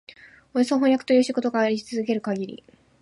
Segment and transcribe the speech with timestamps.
[0.55, 2.63] およそ飜訳という仕事があり続けるかぎり、